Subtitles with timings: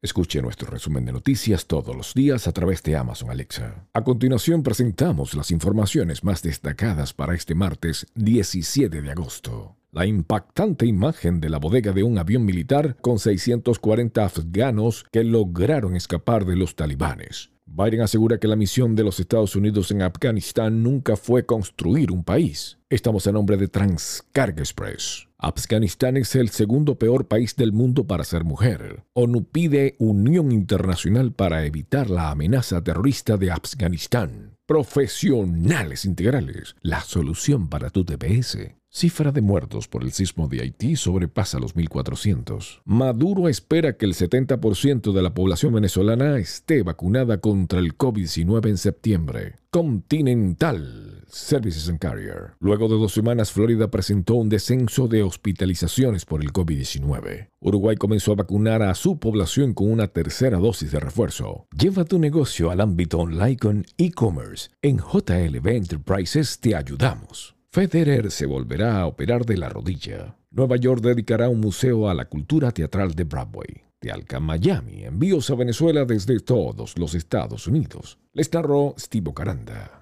[0.00, 3.88] Escuche nuestro resumen de noticias todos los días a través de Amazon Alexa.
[3.92, 9.74] A continuación presentamos las informaciones más destacadas para este martes 17 de agosto.
[9.98, 15.96] La impactante imagen de la bodega de un avión militar con 640 afganos que lograron
[15.96, 17.50] escapar de los talibanes.
[17.66, 22.22] Biden asegura que la misión de los Estados Unidos en Afganistán nunca fue construir un
[22.22, 22.78] país.
[22.88, 25.26] Estamos a nombre de Transcarga Express.
[25.36, 29.02] Afganistán es el segundo peor país del mundo para ser mujer.
[29.14, 34.54] ONU pide unión internacional para evitar la amenaza terrorista de Afganistán.
[34.64, 38.77] Profesionales integrales, la solución para tu TPS.
[38.90, 42.80] Cifra de muertos por el sismo de Haití sobrepasa los 1.400.
[42.86, 48.78] Maduro espera que el 70% de la población venezolana esté vacunada contra el COVID-19 en
[48.78, 49.56] septiembre.
[49.70, 52.54] Continental Services and Carrier.
[52.60, 57.50] Luego de dos semanas, Florida presentó un descenso de hospitalizaciones por el COVID-19.
[57.60, 61.66] Uruguay comenzó a vacunar a su población con una tercera dosis de refuerzo.
[61.78, 64.70] Lleva tu negocio al ámbito online con e-commerce.
[64.80, 67.57] En JLB Enterprises te ayudamos.
[67.70, 70.36] Federer se volverá a operar de la rodilla.
[70.50, 73.82] Nueva York dedicará un museo a la cultura teatral de Broadway.
[74.00, 78.18] De Alca, Miami, envíos a Venezuela desde todos los Estados Unidos.
[78.32, 79.97] Les narró Steve Caranda.